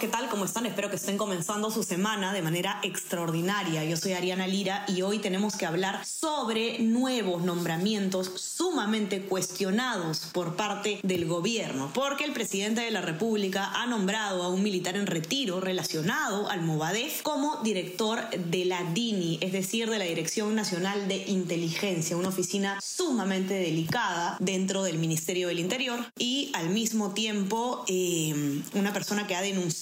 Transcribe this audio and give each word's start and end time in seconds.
¿Qué 0.00 0.08
tal? 0.08 0.30
¿Cómo 0.30 0.46
están? 0.46 0.64
Espero 0.64 0.88
que 0.88 0.96
estén 0.96 1.18
comenzando 1.18 1.70
su 1.70 1.82
semana 1.82 2.32
de 2.32 2.40
manera 2.40 2.80
extraordinaria. 2.82 3.84
Yo 3.84 3.98
soy 3.98 4.14
Ariana 4.14 4.46
Lira 4.46 4.86
y 4.88 5.02
hoy 5.02 5.18
tenemos 5.18 5.56
que 5.56 5.66
hablar 5.66 6.06
sobre 6.06 6.78
nuevos 6.78 7.42
nombramientos 7.42 8.32
sumamente 8.40 9.26
cuestionados 9.26 10.20
por 10.32 10.56
parte 10.56 11.00
del 11.02 11.26
gobierno, 11.26 11.90
porque 11.92 12.24
el 12.24 12.32
presidente 12.32 12.80
de 12.80 12.90
la 12.90 13.02
República 13.02 13.72
ha 13.74 13.86
nombrado 13.86 14.42
a 14.42 14.48
un 14.48 14.62
militar 14.62 14.96
en 14.96 15.06
retiro 15.06 15.60
relacionado 15.60 16.48
al 16.48 16.62
Movadef 16.62 17.20
como 17.20 17.56
director 17.62 18.30
de 18.30 18.64
la 18.64 18.82
DINI, 18.84 19.38
es 19.42 19.52
decir, 19.52 19.90
de 19.90 19.98
la 19.98 20.06
Dirección 20.06 20.54
Nacional 20.54 21.08
de 21.08 21.26
Inteligencia, 21.26 22.16
una 22.16 22.28
oficina 22.28 22.80
sumamente 22.80 23.52
delicada 23.52 24.38
dentro 24.40 24.82
del 24.82 24.96
Ministerio 24.96 25.48
del 25.48 25.58
Interior 25.58 25.98
y 26.18 26.50
al 26.54 26.70
mismo 26.70 27.12
tiempo 27.12 27.84
eh, 27.86 28.62
una 28.72 28.94
persona 28.94 29.26
que 29.26 29.36
ha 29.36 29.42
denunciado 29.42 29.73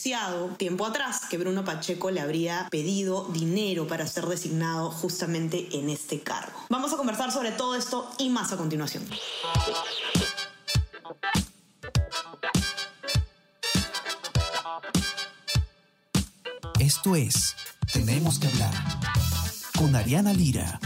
tiempo 0.58 0.86
atrás 0.86 1.22
que 1.28 1.38
Bruno 1.38 1.64
Pacheco 1.64 2.10
le 2.10 2.20
habría 2.20 2.68
pedido 2.70 3.28
dinero 3.28 3.86
para 3.86 4.06
ser 4.06 4.26
designado 4.26 4.90
justamente 4.90 5.68
en 5.72 5.90
este 5.90 6.20
cargo. 6.20 6.58
Vamos 6.68 6.92
a 6.92 6.96
conversar 6.96 7.30
sobre 7.30 7.52
todo 7.52 7.74
esto 7.74 8.10
y 8.18 8.30
más 8.30 8.52
a 8.52 8.56
continuación. 8.56 9.04
Esto 16.78 17.14
es 17.14 17.54
Tenemos 17.92 18.38
que 18.38 18.48
hablar 18.48 18.74
con 19.76 19.94
Ariana 19.94 20.32
Lira. 20.32 20.80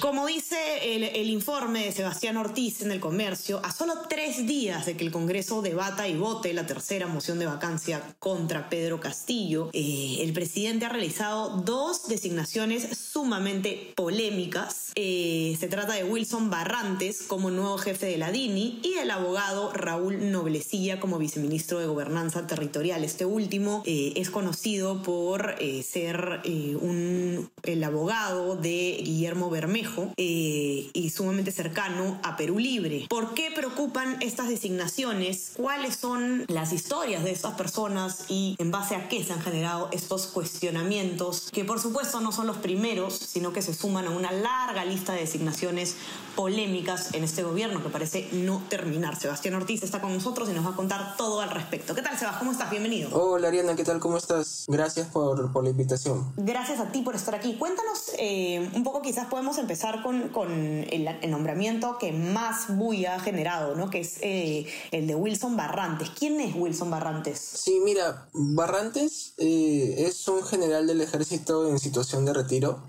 Como 0.00 0.26
dice 0.26 0.56
el, 0.94 1.30
informe 1.30 1.86
de 1.86 1.92
Sebastián 1.92 2.36
Ortiz 2.36 2.82
en 2.82 2.92
el 2.92 3.00
comercio, 3.00 3.60
a 3.64 3.72
solo 3.72 3.94
tres 4.08 4.46
días 4.46 4.86
de 4.86 4.96
que 4.96 5.04
el 5.04 5.10
Congreso 5.10 5.62
debata 5.62 6.08
y 6.08 6.16
vote 6.16 6.52
la 6.52 6.66
tercera 6.66 7.06
moción 7.06 7.38
de 7.38 7.46
vacancia 7.46 8.02
contra 8.18 8.68
Pedro 8.68 9.00
Castillo, 9.00 9.70
eh, 9.72 10.18
el 10.20 10.32
presidente 10.32 10.84
ha 10.84 10.88
realizado 10.88 11.62
dos 11.62 12.08
designaciones 12.08 12.96
sumamente 12.96 13.92
polémicas. 13.96 14.92
Eh, 14.94 15.56
se 15.58 15.68
trata 15.68 15.94
de 15.94 16.04
Wilson 16.04 16.50
Barrantes 16.50 17.22
como 17.22 17.50
nuevo 17.50 17.78
jefe 17.78 18.06
de 18.06 18.18
la 18.18 18.30
DINI 18.30 18.80
y 18.82 18.94
el 18.98 19.10
abogado 19.10 19.72
Raúl 19.72 20.30
Noblecilla 20.30 21.00
como 21.00 21.18
viceministro 21.18 21.80
de 21.80 21.86
Gobernanza 21.86 22.46
Territorial. 22.46 23.04
Este 23.04 23.24
último 23.24 23.82
eh, 23.86 24.12
es 24.16 24.30
conocido 24.30 25.02
por 25.02 25.56
ser 25.82 26.40
un, 26.80 27.50
el 27.62 27.84
abogado 27.84 28.56
de 28.56 29.00
Guillermo 29.02 29.50
Bermejo 29.66 30.12
eh, 30.16 30.90
y 30.92 31.10
sumamente 31.10 31.50
cercano 31.50 32.20
a 32.22 32.36
Perú 32.36 32.60
Libre. 32.60 33.06
¿Por 33.08 33.34
qué 33.34 33.50
preocupan 33.50 34.16
estas 34.20 34.48
designaciones? 34.48 35.52
¿Cuáles 35.56 35.96
son 35.96 36.44
las 36.46 36.72
historias 36.72 37.24
de 37.24 37.32
estas 37.32 37.54
personas 37.54 38.26
y 38.28 38.54
en 38.58 38.70
base 38.70 38.94
a 38.94 39.08
qué 39.08 39.24
se 39.24 39.32
han 39.32 39.40
generado 39.40 39.88
estos 39.90 40.28
cuestionamientos 40.28 41.50
que 41.52 41.64
por 41.64 41.80
supuesto 41.80 42.20
no 42.20 42.30
son 42.30 42.46
los 42.46 42.58
primeros, 42.58 43.14
sino 43.14 43.52
que 43.52 43.60
se 43.60 43.74
suman 43.74 44.06
a 44.06 44.10
una 44.10 44.30
larga 44.30 44.84
lista 44.84 45.14
de 45.14 45.20
designaciones 45.20 45.96
polémicas 46.36 47.14
en 47.14 47.24
este 47.24 47.42
gobierno 47.42 47.82
que 47.82 47.88
parece 47.88 48.28
no 48.32 48.62
terminar? 48.68 49.18
Sebastián 49.18 49.54
Ortiz 49.54 49.82
está 49.82 50.00
con 50.00 50.14
nosotros 50.14 50.48
y 50.48 50.52
nos 50.52 50.64
va 50.64 50.70
a 50.70 50.76
contar 50.76 51.16
todo 51.16 51.40
al 51.40 51.50
respecto. 51.50 51.92
¿Qué 51.96 52.02
tal, 52.02 52.16
Sebas? 52.16 52.36
¿Cómo 52.36 52.52
estás? 52.52 52.70
Bienvenido. 52.70 53.10
Hola, 53.12 53.48
Ariana, 53.48 53.74
¿qué 53.74 53.82
tal? 53.82 53.98
¿Cómo 53.98 54.16
estás? 54.16 54.64
Gracias 54.68 55.08
por, 55.08 55.52
por 55.52 55.64
la 55.64 55.70
invitación. 55.70 56.32
Gracias 56.36 56.78
a 56.78 56.92
ti 56.92 57.02
por 57.02 57.16
estar 57.16 57.34
aquí. 57.34 57.54
Cuéntanos 57.54 58.12
eh, 58.18 58.70
un 58.74 58.84
poco, 58.84 59.02
quizás 59.02 59.26
podemos 59.26 59.55
empezar 59.58 60.02
con, 60.02 60.28
con 60.28 60.50
el, 60.50 61.08
nombramiento 61.30 61.98
que 61.98 62.12
más 62.12 62.76
bulla 62.76 63.16
ha 63.16 63.20
generado, 63.20 63.74
¿no? 63.74 63.90
que 63.90 64.00
es 64.00 64.18
eh, 64.22 64.66
el 64.90 65.06
de 65.06 65.14
Wilson 65.14 65.56
Barrantes. 65.56 66.10
¿Quién 66.10 66.40
es 66.40 66.54
Wilson 66.54 66.90
Barrantes? 66.90 67.38
Sí, 67.38 67.80
mira, 67.84 68.28
Barrantes 68.32 69.34
eh, 69.38 70.06
es 70.06 70.26
un 70.28 70.42
general 70.42 70.86
del 70.86 71.00
ejército 71.00 71.68
en 71.68 71.78
situación 71.78 72.24
de 72.24 72.32
retiro. 72.32 72.82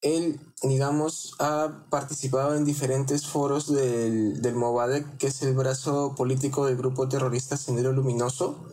Él, 0.00 0.38
digamos, 0.62 1.34
ha 1.38 1.86
participado 1.90 2.54
en 2.54 2.64
diferentes 2.64 3.26
foros 3.26 3.72
del, 3.72 4.42
del 4.42 4.54
Movadec, 4.54 5.16
que 5.16 5.28
es 5.28 5.42
el 5.42 5.54
brazo 5.54 6.14
político 6.14 6.66
del 6.66 6.76
grupo 6.76 7.08
terrorista 7.08 7.56
Sendero 7.56 7.92
Luminoso. 7.92 8.66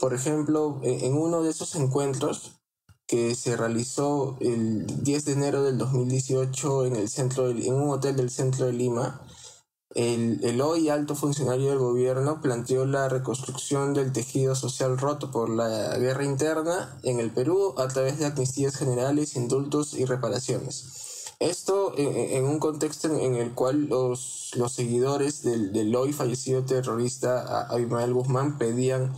Por 0.00 0.14
ejemplo, 0.14 0.80
en 0.82 1.14
uno 1.14 1.42
de 1.42 1.50
esos 1.50 1.74
encuentros, 1.76 2.52
que 3.06 3.34
se 3.34 3.56
realizó 3.56 4.36
el 4.40 4.86
10 5.02 5.24
de 5.24 5.32
enero 5.32 5.62
del 5.62 5.78
2018 5.78 6.86
en, 6.86 6.96
el 6.96 7.08
centro 7.08 7.48
de, 7.48 7.66
en 7.66 7.74
un 7.74 7.90
hotel 7.90 8.16
del 8.16 8.30
centro 8.30 8.66
de 8.66 8.72
Lima. 8.72 9.20
El, 9.90 10.44
el, 10.44 10.60
hoy 10.60 10.88
alto 10.88 11.14
funcionario 11.14 11.68
del 11.68 11.78
gobierno 11.78 12.40
planteó 12.40 12.84
la 12.84 13.08
reconstrucción 13.08 13.94
del 13.94 14.12
tejido 14.12 14.56
social 14.56 14.98
roto 14.98 15.30
por 15.30 15.50
la 15.50 15.96
guerra 15.98 16.24
interna 16.24 16.98
en 17.04 17.20
el 17.20 17.30
Perú 17.30 17.74
a 17.78 17.86
través 17.86 18.18
de 18.18 18.26
amnistías 18.26 18.74
generales, 18.74 19.36
indultos 19.36 19.94
y 19.94 20.04
reparaciones. 20.04 21.04
Esto 21.40 21.92
en, 21.96 22.16
en 22.16 22.44
un 22.44 22.58
contexto 22.58 23.08
en, 23.14 23.34
el 23.34 23.54
cual 23.54 23.86
los, 23.86 24.52
los 24.54 24.72
seguidores 24.72 25.42
del, 25.42 25.72
del, 25.72 25.94
hoy 25.94 26.12
fallecido 26.12 26.64
terrorista 26.64 27.66
Abimael 27.66 28.14
Guzmán 28.14 28.56
pedían 28.56 29.12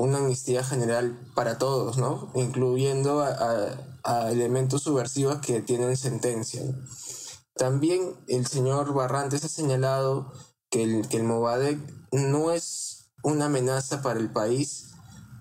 una 0.00 0.18
amnistía 0.18 0.64
general 0.64 1.18
para 1.34 1.58
todos, 1.58 1.98
¿no? 1.98 2.30
Incluyendo 2.34 3.22
a, 3.22 4.30
elementos 4.30 4.82
subversivos 4.82 5.40
que 5.40 5.60
tienen 5.60 5.94
sentencia. 5.96 6.62
También 7.54 8.14
el 8.28 8.46
señor 8.46 8.94
Barrantes 8.94 9.44
ha 9.44 9.48
señalado 9.48 10.32
que 10.70 10.82
el, 10.82 11.08
que 11.08 11.22
Movadec 11.22 11.78
no 12.10 12.50
es 12.50 13.10
una 13.22 13.46
amenaza 13.46 14.00
para 14.00 14.18
el 14.18 14.32
país, 14.32 14.86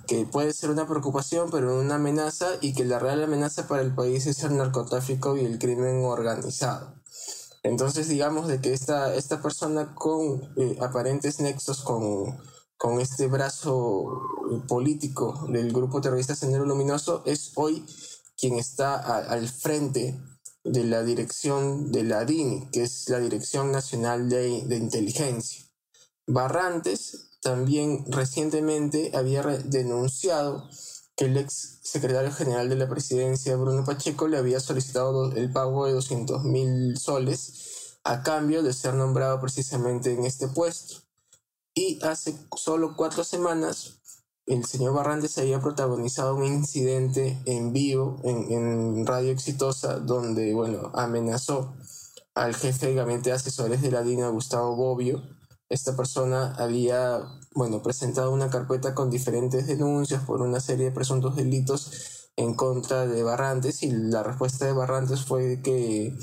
que 0.08 0.26
puede 0.26 0.52
ser 0.54 0.72
una 0.72 0.88
preocupación, 0.88 1.50
pero 1.52 1.80
una 1.80 1.96
amenaza, 1.96 2.48
y 2.60 2.74
que 2.74 2.84
la 2.84 3.00
real 3.00 3.24
amenaza 3.24 3.68
para 3.68 3.82
el 3.82 3.96
país 3.96 4.28
es 4.28 4.44
el 4.44 4.58
narcotráfico 4.58 5.38
y 5.38 5.46
el 5.46 5.58
crimen 5.58 6.04
organizado. 6.04 6.96
Entonces, 7.64 8.10
digamos 8.10 8.48
de 8.48 8.60
que 8.60 8.74
esta, 8.74 9.16
esta 9.16 9.42
persona 9.42 9.96
con 9.96 10.52
eh, 10.58 10.78
aparentes 10.82 11.40
nexos 11.40 11.82
con, 11.82 12.38
con 12.80 13.02
este 13.02 13.28
brazo 13.28 14.22
político 14.70 15.48
del 15.50 15.74
grupo 15.74 16.00
terrorista 16.00 16.34
Sendero 16.34 16.66
Luminoso, 16.66 17.24
es 17.26 17.52
hoy 17.56 17.86
quien 18.38 18.58
está 18.58 18.96
al 18.96 19.50
frente 19.50 20.18
de 20.64 20.86
la 20.86 21.04
dirección 21.04 21.92
de 21.92 22.06
la 22.06 22.24
DINI, 22.24 22.70
que 22.72 22.84
es 22.84 23.10
la 23.10 23.20
Dirección 23.20 23.74
Nacional 23.74 24.30
de, 24.30 24.64
de 24.66 24.78
Inteligencia. 24.78 25.66
Barrantes 26.26 27.32
también 27.42 28.06
recientemente 28.08 29.12
había 29.14 29.44
denunciado 29.44 30.70
que 31.18 31.26
el 31.26 31.36
ex 31.36 31.80
secretario 31.84 32.32
general 32.32 32.70
de 32.70 32.78
la 32.78 32.88
presidencia, 32.88 33.58
Bruno 33.58 33.84
Pacheco, 33.84 34.30
le 34.30 34.38
había 34.38 34.62
solicitado 34.62 35.34
el 35.34 35.52
pago 35.52 35.86
de 35.86 35.92
200 35.92 36.46
mil 36.46 36.98
soles 36.98 37.98
a 38.06 38.24
cambio 38.24 38.64
de 38.64 38.72
ser 38.72 38.94
nombrado 38.94 39.42
precisamente 39.42 40.14
en 40.14 40.24
este 40.24 40.48
puesto. 40.48 41.09
Y 41.80 41.98
hace 42.04 42.36
solo 42.58 42.94
cuatro 42.98 43.24
semanas, 43.24 44.02
el 44.46 44.66
señor 44.66 44.94
Barrantes 44.96 45.38
había 45.38 45.62
protagonizado 45.62 46.36
un 46.36 46.44
incidente 46.44 47.42
en 47.46 47.72
vivo 47.72 48.20
en, 48.26 49.08
Radio 49.08 49.32
Exitosa, 49.32 49.98
donde, 49.98 50.54
bueno, 50.54 50.92
amenazó 50.94 51.74
al 52.36 52.54
jefe 52.54 52.88
de 52.88 52.96
gabinete 52.96 53.30
de 53.30 53.38
asesores 53.38 53.82
de 53.82 53.92
la 53.92 54.04
DINA, 54.04 54.28
Gustavo 54.28 54.76
Bobbio. 54.76 55.24
Esta 55.70 55.96
persona 55.96 56.54
había, 56.58 57.22
bueno, 57.56 57.82
presentado 57.82 58.34
una 58.34 58.50
carpeta 58.50 58.94
con 58.94 59.10
diferentes 59.10 59.66
denuncias 59.66 60.26
por 60.26 60.42
una 60.42 60.60
serie 60.60 60.88
de 60.88 60.92
presuntos 60.92 61.38
delitos 61.38 62.28
en 62.36 62.56
contra 62.56 63.08
de 63.08 63.24
Barrantes 63.24 63.84
y 63.84 63.92
la 63.92 64.22
respuesta 64.22 64.66
de 64.66 64.74
Barrantes 64.74 65.24
fue 65.24 65.62
que, 65.62 66.14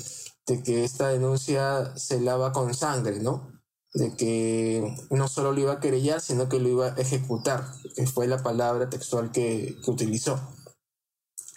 de 0.45 0.61
que 0.61 0.83
esta 0.83 1.07
denuncia 1.07 1.97
se 1.97 2.21
lava 2.21 2.51
con 2.51 2.75
sangre, 2.75 3.21
¿no? 3.21 3.56
De 3.97 4.15
que 4.15 4.95
no 5.09 5.27
solo 5.27 5.51
lo 5.51 5.59
iba 5.59 5.73
a 5.73 5.79
querellar, 5.79 6.21
sino 6.21 6.47
que 6.47 6.59
lo 6.59 6.69
iba 6.69 6.87
a 6.87 7.01
ejecutar, 7.01 7.65
que 7.95 8.05
fue 8.05 8.27
la 8.27 8.43
palabra 8.43 8.89
textual 8.89 9.31
que, 9.31 9.75
que 9.83 9.91
utilizó. 9.91 10.39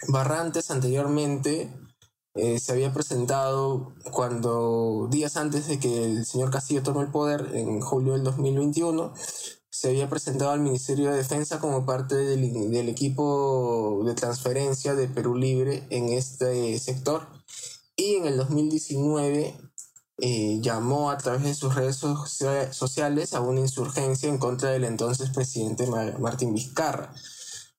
Barrantes 0.07 0.71
anteriormente 0.71 1.71
eh, 2.33 2.57
se 2.59 2.71
había 2.71 2.91
presentado 2.93 3.93
cuando, 4.11 5.07
días 5.11 5.37
antes 5.37 5.67
de 5.67 5.79
que 5.79 6.03
el 6.05 6.25
señor 6.25 6.49
Castillo 6.49 6.81
tome 6.81 7.01
el 7.01 7.11
poder, 7.11 7.51
en 7.53 7.79
julio 7.79 8.13
del 8.13 8.23
2021, 8.23 9.13
se 9.69 9.89
había 9.89 10.09
presentado 10.09 10.49
al 10.49 10.61
Ministerio 10.61 11.11
de 11.11 11.17
Defensa 11.17 11.59
como 11.59 11.85
parte 11.85 12.15
del, 12.15 12.71
del 12.71 12.89
equipo 12.89 14.01
de 14.03 14.15
transferencia 14.15 14.95
de 14.95 15.07
Perú 15.07 15.35
Libre 15.35 15.85
en 15.91 16.09
este 16.09 16.79
sector. 16.79 17.27
Y 17.95 18.15
en 18.15 18.25
el 18.25 18.37
2019 18.37 19.55
eh, 20.23 20.59
llamó 20.61 21.09
a 21.09 21.17
través 21.17 21.43
de 21.43 21.55
sus 21.55 21.73
redes 21.73 21.97
sociales 21.97 23.33
a 23.33 23.41
una 23.41 23.59
insurgencia 23.59 24.29
en 24.29 24.37
contra 24.37 24.69
del 24.69 24.83
entonces 24.83 25.31
presidente 25.31 25.87
Martín 26.19 26.53
Vizcarra. 26.53 27.11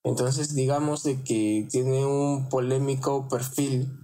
Entonces, 0.02 0.52
digamos 0.52 1.04
de 1.04 1.22
que 1.22 1.68
tiene 1.70 2.04
un 2.04 2.48
polémico 2.48 3.28
perfil 3.28 3.96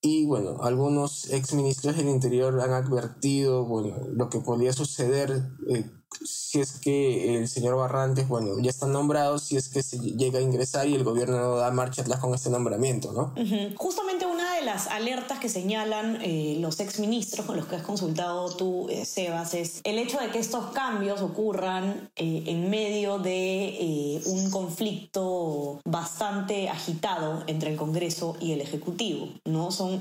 y 0.00 0.24
bueno, 0.26 0.58
algunos 0.62 1.30
exministros 1.30 1.96
del 1.96 2.10
Interior 2.10 2.60
han 2.60 2.72
advertido 2.72 3.64
bueno, 3.64 3.96
lo 4.12 4.28
que 4.28 4.38
podría 4.38 4.72
suceder 4.72 5.42
eh, 5.68 5.90
si 6.22 6.60
es 6.60 6.78
que 6.78 7.36
el 7.36 7.48
señor 7.48 7.76
Barrantes, 7.76 8.28
bueno, 8.28 8.58
ya 8.60 8.70
está 8.70 8.86
nombrado, 8.86 9.38
si 9.38 9.56
es 9.56 9.68
que 9.68 9.82
se 9.82 9.98
llega 9.98 10.38
a 10.38 10.42
ingresar 10.42 10.86
y 10.86 10.94
el 10.94 11.04
gobierno 11.04 11.38
no 11.38 11.56
da 11.56 11.70
marcha 11.70 12.02
atrás 12.02 12.20
con 12.20 12.34
este 12.34 12.50
nombramiento, 12.50 13.12
¿no? 13.12 13.34
Justamente 13.76 14.26
una 14.26 14.43
las 14.64 14.86
alertas 14.88 15.38
que 15.38 15.48
señalan 15.48 16.18
eh, 16.22 16.56
los 16.60 16.80
exministros 16.80 17.46
con 17.46 17.56
los 17.56 17.66
que 17.66 17.76
has 17.76 17.82
consultado 17.82 18.54
tú, 18.56 18.88
eh, 18.88 19.04
Sebas, 19.04 19.54
es 19.54 19.80
el 19.84 19.98
hecho 19.98 20.18
de 20.18 20.30
que 20.30 20.38
estos 20.38 20.72
cambios 20.72 21.20
ocurran 21.20 22.10
eh, 22.16 22.44
en 22.46 22.70
medio 22.70 23.18
de 23.18 24.22
un 24.26 24.50
conflicto 24.50 25.80
bastante 25.84 26.68
agitado 26.68 27.44
entre 27.46 27.70
el 27.70 27.76
Congreso 27.76 28.36
y 28.40 28.52
el 28.52 28.60
Ejecutivo, 28.60 29.28
¿no? 29.44 29.70
Son, 29.70 30.00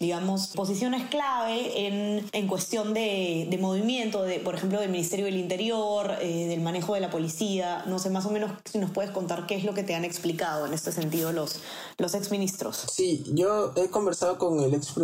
digamos, 0.00 0.48
posiciones 0.48 1.08
clave 1.08 1.86
en, 1.86 2.26
en 2.32 2.46
cuestión 2.46 2.94
de, 2.94 3.46
de 3.50 3.58
movimiento, 3.58 4.22
de, 4.22 4.40
por 4.40 4.54
ejemplo, 4.54 4.80
del 4.80 4.90
Ministerio 4.90 5.26
del 5.26 5.36
Interior, 5.36 6.16
eh, 6.20 6.46
del 6.48 6.60
manejo 6.60 6.94
de 6.94 7.00
la 7.00 7.10
policía. 7.10 7.84
No 7.86 7.98
sé, 7.98 8.10
más 8.10 8.26
o 8.26 8.30
menos 8.30 8.50
si 8.64 8.78
nos 8.78 8.90
puedes 8.90 9.10
contar 9.10 9.46
qué 9.46 9.54
es 9.54 9.64
lo 9.64 9.74
que 9.74 9.82
te 9.82 9.94
han 9.94 10.04
explicado 10.04 10.66
en 10.66 10.72
este 10.72 10.92
sentido 10.92 11.32
los, 11.32 11.60
los 11.98 12.14
exministros. 12.14 12.84
Sí, 12.92 13.24
yo 13.34 13.72
he 13.76 13.88
conversado 13.90 14.38
con 14.38 14.60
el 14.60 14.74
ex, 14.74 14.94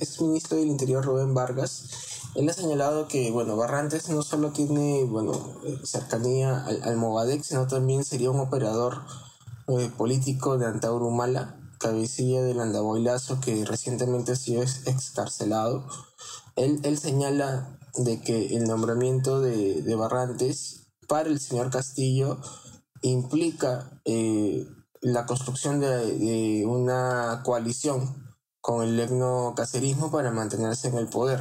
exministro 0.00 0.56
del 0.56 0.68
Interior, 0.68 1.04
Rubén 1.04 1.34
Vargas. 1.34 1.84
Él 2.34 2.48
ha 2.48 2.52
señalado 2.52 3.08
que, 3.08 3.30
bueno, 3.30 3.56
Barrantes 3.56 4.08
no 4.08 4.22
solo 4.22 4.52
tiene, 4.52 5.04
bueno, 5.04 5.32
cercanía 5.84 6.64
al, 6.64 6.82
al 6.82 7.42
sino 7.42 7.66
también 7.66 8.04
sería 8.04 8.30
un 8.30 8.40
operador 8.40 9.02
eh, 9.68 9.90
político 9.96 10.58
de 10.58 10.66
Antauro 10.66 11.06
Humala, 11.06 11.58
cabecilla 11.78 12.42
del 12.42 12.60
Andaboilazo, 12.60 13.40
que 13.40 13.64
recientemente 13.64 14.32
ha 14.32 14.36
sido 14.36 14.62
excarcelado. 14.62 15.86
Él, 16.56 16.80
él 16.84 16.98
señala 16.98 17.78
de 17.96 18.20
que 18.20 18.56
el 18.56 18.64
nombramiento 18.64 19.40
de, 19.40 19.82
de 19.82 19.94
Barrantes 19.94 20.88
para 21.08 21.28
el 21.28 21.40
señor 21.40 21.70
Castillo 21.70 22.38
implica 23.02 24.00
eh, 24.04 24.66
la 25.00 25.26
construcción 25.26 25.80
de, 25.80 26.64
una 26.66 27.42
coalición 27.44 28.36
con 28.60 28.86
el 28.86 28.98
etnocacerismo 29.00 30.10
para 30.10 30.30
mantenerse 30.30 30.88
en 30.88 30.98
el 30.98 31.08
poder. 31.08 31.40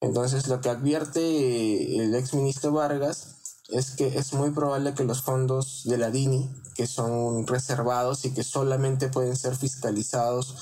Entonces 0.00 0.48
lo 0.48 0.60
que 0.60 0.68
advierte 0.68 1.20
eh, 1.20 2.04
el 2.04 2.14
ex 2.14 2.34
ministro 2.34 2.72
Vargas 2.72 3.60
es 3.68 3.92
que 3.92 4.18
es 4.18 4.34
muy 4.34 4.50
probable 4.50 4.94
que 4.94 5.04
los 5.04 5.22
fondos 5.22 5.82
de 5.84 5.96
la 5.96 6.10
DINI, 6.10 6.50
que 6.74 6.86
son 6.86 7.46
reservados 7.46 8.24
y 8.24 8.34
que 8.34 8.44
solamente 8.44 9.08
pueden 9.08 9.36
ser 9.36 9.56
fiscalizados 9.56 10.56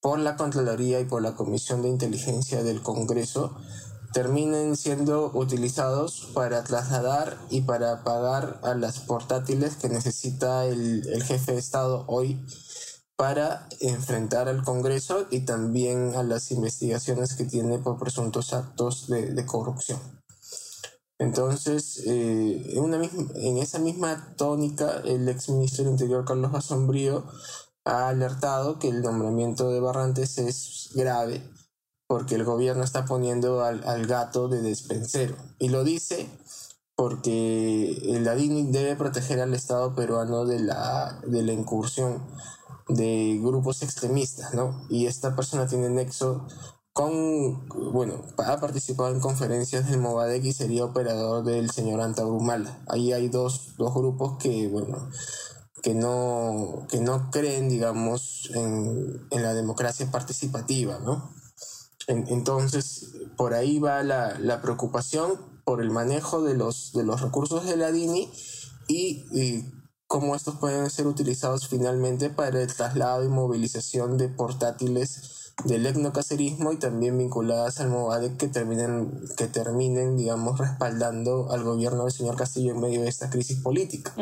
por 0.00 0.18
la 0.18 0.36
Contraloría 0.36 1.00
y 1.00 1.06
por 1.06 1.22
la 1.22 1.34
Comisión 1.34 1.80
de 1.80 1.88
Inteligencia 1.88 2.62
del 2.62 2.82
Congreso, 2.82 3.56
terminen 4.14 4.76
siendo 4.76 5.32
utilizados 5.34 6.30
para 6.34 6.62
trasladar 6.62 7.36
y 7.50 7.62
para 7.62 8.04
pagar 8.04 8.60
a 8.62 8.74
las 8.74 9.00
portátiles 9.00 9.74
que 9.74 9.88
necesita 9.88 10.64
el, 10.66 11.02
jefe 11.24 11.52
de 11.52 11.58
Estado 11.58 12.04
hoy 12.06 12.40
para 13.16 13.68
enfrentar 13.80 14.48
al 14.48 14.62
Congreso 14.62 15.26
y 15.32 15.40
también 15.40 16.14
a 16.14 16.22
las 16.22 16.52
investigaciones 16.52 17.34
que 17.34 17.44
tiene 17.44 17.80
por 17.80 17.98
presuntos 17.98 18.52
actos 18.52 19.08
de, 19.08 19.46
corrupción. 19.46 19.98
Entonces, 21.18 22.00
eh, 22.06 22.76
en, 22.76 23.58
esa 23.58 23.80
misma 23.80 24.34
tónica, 24.36 25.02
el 25.04 25.28
ex 25.28 25.48
ministro 25.48 25.84
del 25.84 25.92
Interior, 25.94 26.24
Carlos 26.24 26.54
Asombrío, 26.54 27.24
ha 27.84 28.08
alertado 28.08 28.78
que 28.78 28.88
el 28.88 29.02
nombramiento 29.02 29.70
de 29.70 29.80
Barrantes 29.80 30.38
es 30.38 30.90
grave 30.94 31.42
porque 32.06 32.34
el 32.34 32.44
gobierno 32.44 32.84
está 32.84 33.04
poniendo 33.04 33.64
al, 33.64 34.06
gato 34.06 34.48
de 34.48 34.62
despensero. 34.62 35.36
Y 35.58 35.68
lo 35.68 35.84
dice 35.84 36.28
porque 36.96 38.16
el 38.16 38.28
ADINI 38.28 38.70
debe 38.70 38.94
proteger 38.94 39.40
al 39.40 39.54
Estado 39.54 39.94
peruano 39.94 40.44
de 40.44 40.60
la, 40.60 41.20
de 41.26 41.42
la 41.42 41.52
incursión 41.52 42.22
de 42.88 43.40
grupos 43.42 43.82
extremistas, 43.82 44.54
¿no? 44.54 44.86
Y 44.90 45.06
esta 45.06 45.34
persona 45.34 45.66
tiene 45.66 45.88
nexo 45.88 46.46
con, 46.92 47.68
bueno, 47.92 48.22
ha 48.38 48.60
participado 48.60 49.12
en 49.12 49.20
conferencias 49.20 49.90
del 49.90 49.98
Movadec 49.98 50.44
y 50.44 50.52
sería 50.52 50.84
operador 50.84 51.44
del 51.44 51.70
señor 51.70 52.00
Antaurumala. 52.00 52.78
Ahí 52.86 53.12
hay 53.12 53.28
dos, 53.28 53.74
dos 53.76 53.92
grupos 53.92 54.38
que, 54.38 54.68
bueno, 54.68 55.08
que 55.82 55.94
no, 55.94 56.86
que 56.88 57.00
no 57.00 57.30
creen, 57.32 57.68
digamos, 57.68 58.50
en, 58.54 59.26
en 59.30 59.42
la 59.42 59.54
democracia 59.54 60.08
participativa, 60.12 61.00
¿no? 61.00 61.34
Entonces, 62.06 63.12
por 63.36 63.54
ahí 63.54 63.78
va 63.78 64.02
la, 64.02 64.60
preocupación 64.62 65.32
por 65.64 65.80
el 65.80 65.90
manejo 65.90 66.42
de 66.42 66.54
los, 66.54 66.92
de 66.92 67.04
los 67.04 67.20
recursos 67.20 67.66
de 67.66 67.76
la 67.76 67.90
DINI 67.92 68.30
y, 68.88 69.24
y, 69.32 69.72
cómo 70.06 70.36
estos 70.36 70.56
pueden 70.56 70.90
ser 70.90 71.06
utilizados 71.06 71.66
finalmente 71.66 72.30
para 72.30 72.60
el 72.62 72.72
traslado 72.72 73.24
y 73.24 73.28
movilización 73.28 74.18
de 74.18 74.28
portátiles 74.28 75.44
del 75.64 75.86
etnocacerismo 75.86 76.72
y 76.72 76.78
también 76.78 77.16
vinculadas 77.16 77.80
al 77.80 77.88
Movadec 77.88 78.36
que 78.36 78.48
terminen, 78.48 79.20
que 79.36 79.46
terminen, 79.46 80.16
digamos, 80.16 80.58
respaldando 80.58 81.50
al 81.50 81.62
gobierno 81.62 82.04
del 82.04 82.12
señor 82.12 82.36
Castillo 82.36 82.72
en 82.72 82.80
medio 82.80 83.02
de 83.02 83.08
esta 83.08 83.30
crisis 83.30 83.60
política. 83.60 84.12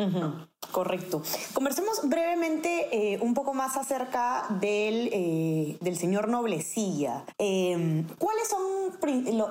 Correcto. 0.73 1.21
Conversemos 1.53 1.99
brevemente 2.09 2.87
eh, 2.91 3.19
un 3.21 3.35
poco 3.35 3.53
más 3.53 3.77
acerca 3.77 4.47
del, 4.59 5.07
eh, 5.13 5.77
del 5.81 5.97
señor 5.97 6.29
Noblecilla. 6.29 7.25
Em, 7.37 8.07
¿Cuáles 8.17 8.47
son 8.49 8.63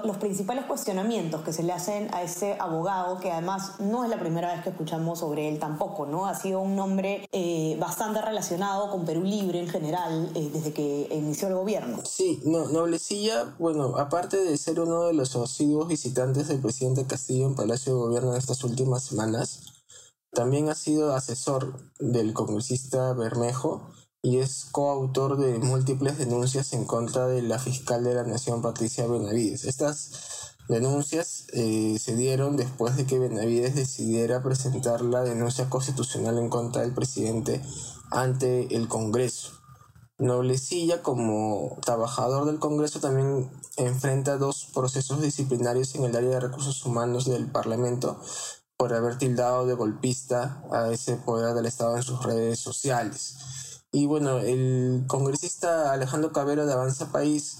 los 0.04 0.16
principales 0.16 0.64
cuestionamientos 0.64 1.42
que 1.42 1.52
se 1.52 1.62
le 1.62 1.72
hacen 1.72 2.12
a 2.12 2.24
este 2.24 2.56
abogado, 2.58 3.20
que 3.20 3.30
además 3.30 3.78
no 3.78 4.02
es 4.02 4.10
la 4.10 4.18
primera 4.18 4.52
vez 4.52 4.64
que 4.64 4.70
escuchamos 4.70 5.20
sobre 5.20 5.48
él 5.48 5.60
tampoco, 5.60 6.06
¿no? 6.06 6.26
Ha 6.26 6.34
sido 6.34 6.58
un 6.60 6.74
nombre 6.74 7.28
eh, 7.30 7.76
bastante 7.78 8.20
relacionado 8.20 8.90
con 8.90 9.04
Perú 9.04 9.22
Libre 9.22 9.60
en 9.60 9.68
general 9.68 10.32
desde 10.34 10.72
que 10.72 11.06
inició 11.12 11.46
el 11.46 11.54
gobierno. 11.54 12.00
Sí, 12.04 12.40
no, 12.44 12.66
Noblecilla, 12.66 13.54
bueno, 13.60 13.96
aparte 13.96 14.38
de 14.38 14.56
ser 14.56 14.80
uno 14.80 15.04
de 15.04 15.14
los 15.14 15.36
asiduos 15.36 15.86
visitantes 15.86 16.48
del 16.48 16.58
presidente 16.58 17.06
Castillo 17.06 17.46
en 17.46 17.54
Palacio 17.54 17.94
de 17.94 18.00
Gobierno 18.00 18.32
en 18.32 18.38
estas 18.38 18.64
últimas 18.64 19.04
semanas, 19.04 19.71
también 20.32 20.68
ha 20.68 20.74
sido 20.74 21.14
asesor 21.14 21.78
del 21.98 22.32
congresista 22.32 23.12
Bermejo 23.12 23.90
y 24.22 24.38
es 24.38 24.66
coautor 24.70 25.36
de 25.36 25.58
múltiples 25.58 26.16
denuncias 26.16 26.72
en 26.72 26.84
contra 26.84 27.26
de 27.26 27.42
la 27.42 27.58
fiscal 27.58 28.04
de 28.04 28.14
la 28.14 28.22
Nación, 28.22 28.62
Patricia 28.62 29.06
Benavides. 29.06 29.64
Estas 29.64 30.54
denuncias 30.68 31.46
eh, 31.52 31.98
se 31.98 32.16
dieron 32.16 32.56
después 32.56 32.96
de 32.96 33.04
que 33.04 33.18
Benavides 33.18 33.74
decidiera 33.74 34.42
presentar 34.42 35.02
la 35.02 35.22
denuncia 35.22 35.68
constitucional 35.68 36.38
en 36.38 36.48
contra 36.48 36.82
del 36.82 36.94
presidente 36.94 37.60
ante 38.10 38.74
el 38.74 38.88
Congreso. 38.88 39.50
Noblecilla, 40.18 41.02
como 41.02 41.78
trabajador 41.84 42.46
del 42.46 42.60
Congreso, 42.60 43.00
también 43.00 43.50
enfrenta 43.76 44.38
dos 44.38 44.68
procesos 44.72 45.20
disciplinarios 45.20 45.96
en 45.96 46.04
el 46.04 46.14
área 46.14 46.30
de 46.30 46.40
recursos 46.40 46.86
humanos 46.86 47.24
del 47.24 47.50
Parlamento 47.50 48.20
por 48.82 48.94
haber 48.94 49.16
tildado 49.16 49.64
de 49.64 49.74
golpista 49.74 50.60
a 50.72 50.90
ese 50.90 51.14
poder 51.14 51.54
del 51.54 51.66
Estado 51.66 51.96
en 51.96 52.02
sus 52.02 52.20
redes 52.24 52.58
sociales. 52.58 53.36
Y 53.92 54.06
bueno, 54.06 54.38
el 54.38 55.04
congresista 55.06 55.92
Alejandro 55.92 56.32
Cabero 56.32 56.66
de 56.66 56.72
Avanza 56.72 57.12
País 57.12 57.58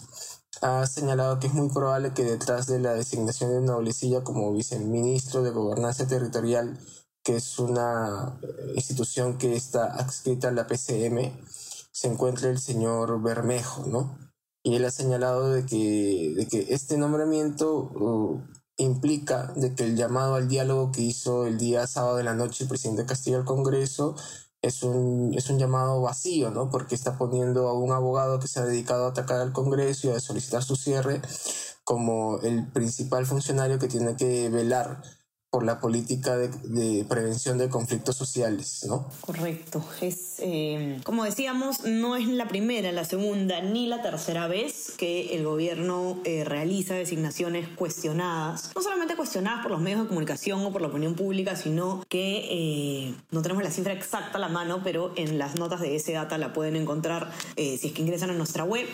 ha 0.63 0.85
señalado 0.85 1.39
que 1.39 1.47
es 1.47 1.55
muy 1.55 1.69
probable 1.69 2.13
que 2.13 2.25
detrás 2.25 2.67
de 2.67 2.81
la 2.81 2.95
designación 2.95 3.53
de 3.53 3.61
Noblecilla 3.61 4.25
como 4.25 4.53
viceministro 4.53 5.45
de 5.45 5.53
Gobernanza 5.53 6.09
Territorial, 6.09 6.77
que 7.23 7.37
es 7.37 7.57
una 7.61 8.37
institución 8.75 9.39
que 9.39 9.55
está 9.55 9.95
adscrita 9.95 10.49
a 10.49 10.51
la 10.51 10.67
PCM, 10.67 11.39
se 11.93 12.09
encuentra 12.09 12.51
el 12.51 12.59
señor 12.59 13.23
Bermejo, 13.23 13.87
¿no? 13.87 14.19
Y 14.65 14.75
él 14.75 14.85
ha 14.87 14.91
señalado 14.91 15.53
de 15.53 15.67
que, 15.67 16.35
de 16.37 16.49
que 16.49 16.75
este 16.75 16.99
nombramiento 16.99 17.93
uh, 17.95 18.43
implica 18.77 19.53
de 19.57 19.75
que 19.75 19.85
el 19.85 19.97
llamado 19.97 20.35
al 20.35 20.49
diálogo 20.49 20.93
que 20.93 21.03
hizo 21.03 21.47
el 21.47 21.59
día 21.59 21.87
sábado 21.87 22.17
de 22.17 22.25
la 22.25 22.35
noche 22.35 22.65
el 22.65 22.69
presidente 22.69 23.07
Castillo 23.07 23.39
al 23.39 23.45
Congreso 23.45 24.17
es 24.63 24.83
un, 24.83 25.35
es 25.35 25.51
un 25.51 25.59
llamado 25.59 26.01
vacío, 26.01 26.51
¿no? 26.51 26.71
Porque 26.71 26.95
está 26.95 27.19
poniendo 27.19 27.69
a 27.69 27.75
un 27.75 27.93
abogado 27.93 28.39
que 28.39 28.49
se 28.49 28.61
ha 28.61 28.65
dedicado 28.65 29.07
a 29.07 29.11
atacar 29.11 29.41
al 29.41 29.53
Congreso 29.53 30.09
y 30.09 30.11
a 30.13 30.21
solicitar 30.21 30.63
su 30.63 30.77
cierre 30.77 31.21
como 31.85 32.39
el 32.41 32.71
principal 32.71 33.27
funcionario 33.27 33.79
que 33.79 33.89
tiene 33.89 34.17
que 34.17 34.49
velar 34.49 35.03
por 35.53 35.67
la 35.67 35.81
política 35.81 36.39
de, 36.39 37.05
prevención 37.05 37.59
de 37.59 37.69
conflictos 37.69 38.17
sociales, 38.17 38.87
¿no? 38.89 39.11
Correcto. 39.21 39.85
Es, 40.01 40.37
eh, 40.39 40.99
como 41.05 41.25
decíamos, 41.25 41.85
no 41.85 42.17
es 42.17 42.27
la 42.27 42.49
primera, 42.49 42.91
la 42.91 43.05
segunda 43.05 43.61
ni 43.61 43.87
la 43.87 44.01
tercera 44.01 44.49
vez 44.49 44.95
que 44.97 45.37
el 45.37 45.45
gobierno 45.45 46.19
eh, 46.25 46.45
realiza 46.45 46.95
designaciones 46.95 47.69
cuestionadas. 47.69 48.71
No 48.75 48.81
solamente 48.81 49.15
cuestionadas 49.15 49.61
por 49.61 49.73
los 49.73 49.83
medios 49.83 50.01
de 50.01 50.09
comunicación 50.09 50.65
o 50.65 50.73
por 50.73 50.81
la 50.81 50.89
opinión 50.89 51.15
pública, 51.17 51.55
sino 51.55 52.03
que 52.09 52.49
eh, 52.51 53.15
no 53.31 53.43
tenemos 53.43 53.63
la 53.63 53.71
cifra 53.71 53.93
exacta 53.93 54.39
a 54.39 54.41
la 54.41 54.49
mano, 54.49 54.81
pero 54.83 55.13
en 55.17 55.37
las 55.37 55.57
notas 55.59 55.83
de 55.83 55.97
ese 55.97 56.13
data 56.15 56.39
la 56.39 56.55
pueden 56.55 56.77
encontrar 56.77 57.31
si 57.57 57.75
es 57.75 57.93
que 57.93 58.01
ingresan 58.01 58.31
a 58.31 58.33
nuestra 58.33 58.65
web. 58.65 58.87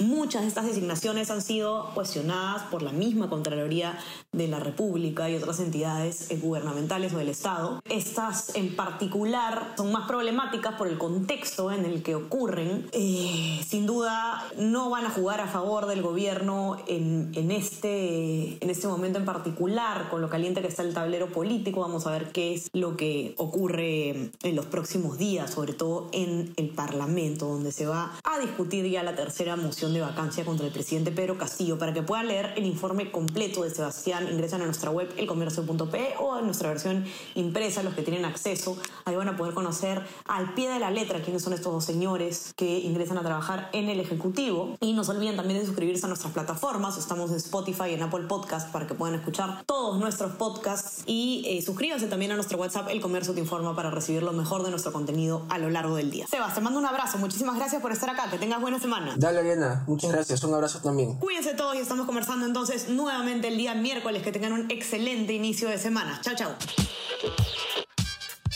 Muchas 0.00 0.42
de 0.42 0.48
estas 0.48 0.66
designaciones 0.66 1.30
han 1.30 1.42
sido 1.42 1.90
cuestionadas 1.94 2.62
por 2.64 2.82
la 2.82 2.92
misma 2.92 3.28
Contraloría 3.28 3.98
de 4.32 4.48
la 4.48 4.60
República 4.60 5.28
y 5.28 5.34
otras 5.34 5.60
entidades 5.60 6.30
eh, 6.30 6.36
gubernamentales 6.36 7.12
o 7.12 7.18
del 7.18 7.28
Estado. 7.28 7.80
Estas 7.88 8.54
en 8.54 8.76
particular 8.76 9.74
son 9.76 9.92
más 9.92 10.06
problemáticas 10.06 10.74
por 10.74 10.88
el 10.88 10.98
contexto 10.98 11.72
en 11.72 11.84
el 11.84 12.02
que 12.02 12.14
ocurren. 12.14 12.88
Eh, 12.92 13.60
sin 13.66 13.86
duda 13.86 14.46
no 14.56 14.90
van 14.90 15.06
a 15.06 15.10
jugar 15.10 15.40
a 15.40 15.46
favor 15.46 15.86
del 15.86 16.02
gobierno 16.02 16.76
en, 16.86 17.50
este, 17.50 18.62
en 18.62 18.70
este 18.70 18.86
momento 18.86 19.18
en 19.18 19.24
particular, 19.24 20.08
con 20.10 20.20
lo 20.20 20.28
caliente 20.28 20.60
que 20.60 20.68
está 20.68 20.82
el 20.82 20.94
tablero 20.94 21.28
político. 21.28 21.80
Vamos 21.80 22.06
a 22.06 22.10
ver 22.10 22.30
qué 22.32 22.54
es 22.54 22.68
lo 22.72 22.96
que 22.96 23.34
ocurre 23.38 24.30
en 24.42 24.56
los 24.56 24.66
próximos 24.66 25.18
días, 25.18 25.50
sobre 25.50 25.72
todo 25.72 26.08
en 26.12 26.52
el 26.56 26.70
Parlamento, 26.70 27.46
donde 27.46 27.72
se 27.72 27.86
va 27.86 28.12
a 28.24 28.38
discutir 28.38 28.86
ya 28.86 29.02
la 29.08 29.16
tercera 29.16 29.56
moción 29.56 29.94
de 29.94 30.02
vacancia 30.02 30.44
contra 30.44 30.66
el 30.66 30.72
presidente 30.72 31.10
Pedro 31.10 31.38
Castillo. 31.38 31.78
Para 31.78 31.94
que 31.94 32.02
puedan 32.02 32.28
leer 32.28 32.52
el 32.56 32.66
informe 32.66 33.10
completo 33.10 33.62
de 33.62 33.70
Sebastián, 33.70 34.28
ingresan 34.30 34.60
a 34.60 34.66
nuestra 34.66 34.90
web 34.90 35.10
elcomercio.pe 35.16 36.14
o 36.20 36.38
en 36.38 36.44
nuestra 36.44 36.68
versión 36.68 37.06
impresa, 37.34 37.82
los 37.82 37.94
que 37.94 38.02
tienen 38.02 38.26
acceso. 38.26 38.76
Ahí 39.06 39.16
van 39.16 39.28
a 39.28 39.36
poder 39.38 39.54
conocer 39.54 40.02
al 40.26 40.52
pie 40.52 40.68
de 40.68 40.78
la 40.78 40.90
letra 40.90 41.22
quiénes 41.22 41.42
son 41.42 41.54
estos 41.54 41.72
dos 41.72 41.84
señores 41.84 42.52
que 42.54 42.80
ingresan 42.80 43.16
a 43.16 43.22
trabajar 43.22 43.70
en 43.72 43.88
el 43.88 43.98
Ejecutivo. 43.98 44.76
Y 44.80 44.92
no 44.92 45.04
se 45.04 45.12
olviden 45.12 45.36
también 45.36 45.58
de 45.58 45.64
suscribirse 45.64 46.04
a 46.04 46.08
nuestras 46.08 46.34
plataformas. 46.34 46.98
Estamos 46.98 47.30
en 47.30 47.36
Spotify 47.36 47.84
y 47.90 47.94
en 47.94 48.02
Apple 48.02 48.26
Podcast 48.28 48.70
para 48.70 48.86
que 48.86 48.94
puedan 48.94 49.14
escuchar 49.14 49.62
todos 49.64 49.98
nuestros 49.98 50.32
podcasts. 50.32 51.04
Y 51.06 51.44
eh, 51.46 51.62
suscríbanse 51.62 52.08
también 52.08 52.32
a 52.32 52.34
nuestro 52.34 52.58
WhatsApp, 52.58 52.88
El 52.90 53.00
Comercio 53.00 53.32
Te 53.32 53.40
Informa, 53.40 53.74
para 53.74 53.90
recibir 53.90 54.22
lo 54.22 54.34
mejor 54.34 54.64
de 54.64 54.70
nuestro 54.70 54.92
contenido 54.92 55.46
a 55.48 55.56
lo 55.56 55.70
largo 55.70 55.96
del 55.96 56.10
día. 56.10 56.26
Sebas, 56.26 56.54
te 56.54 56.60
mando 56.60 56.78
un 56.78 56.84
abrazo. 56.84 57.16
Muchísimas 57.16 57.56
gracias 57.56 57.80
por 57.80 57.92
estar 57.92 58.10
acá. 58.10 58.28
Que 58.30 58.36
tengas 58.36 58.60
buena 58.60 58.78
semana. 58.88 59.14
Dale, 59.18 59.40
Ariana. 59.40 59.84
Muchas 59.86 60.10
gracias. 60.10 60.42
Un 60.44 60.54
abrazo 60.54 60.80
también. 60.80 61.16
Cuídense 61.16 61.52
todos 61.54 61.76
y 61.76 61.78
estamos 61.78 62.06
conversando 62.06 62.46
entonces 62.46 62.88
nuevamente 62.88 63.48
el 63.48 63.58
día 63.58 63.74
miércoles. 63.74 64.22
Que 64.22 64.32
tengan 64.32 64.52
un 64.52 64.70
excelente 64.70 65.34
inicio 65.34 65.68
de 65.68 65.76
semana. 65.76 66.20
Chao, 66.22 66.34
chao. 66.34 66.54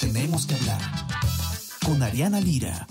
Tenemos 0.01 0.47
que 0.47 0.55
hablar 0.55 0.81
con 1.85 2.03
Ariana 2.03 2.41
Lira. 2.41 2.87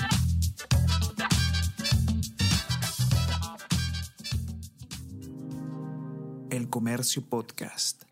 El 6.51 6.69
Comercio 6.69 7.23
Podcast. 7.27 8.03